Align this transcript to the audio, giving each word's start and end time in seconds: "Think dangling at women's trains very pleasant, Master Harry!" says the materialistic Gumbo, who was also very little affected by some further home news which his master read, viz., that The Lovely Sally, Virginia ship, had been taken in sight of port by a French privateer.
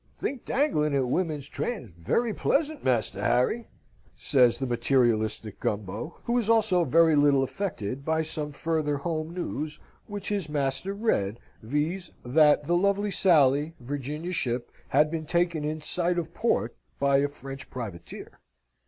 "Think 0.15 0.45
dangling 0.45 0.95
at 0.95 1.07
women's 1.07 1.47
trains 1.47 1.91
very 1.91 2.33
pleasant, 2.33 2.83
Master 2.83 3.23
Harry!" 3.23 3.67
says 4.15 4.57
the 4.57 4.65
materialistic 4.65 5.59
Gumbo, 5.59 6.17
who 6.23 6.33
was 6.33 6.49
also 6.49 6.83
very 6.85 7.15
little 7.15 7.43
affected 7.43 8.03
by 8.03 8.23
some 8.23 8.51
further 8.51 8.97
home 8.97 9.31
news 9.31 9.79
which 10.07 10.29
his 10.29 10.49
master 10.49 10.95
read, 10.95 11.39
viz., 11.61 12.09
that 12.25 12.65
The 12.65 12.75
Lovely 12.75 13.11
Sally, 13.11 13.75
Virginia 13.79 14.31
ship, 14.33 14.71
had 14.87 15.11
been 15.11 15.27
taken 15.27 15.63
in 15.63 15.81
sight 15.81 16.17
of 16.17 16.33
port 16.33 16.75
by 16.97 17.17
a 17.19 17.27
French 17.27 17.69
privateer. 17.69 18.39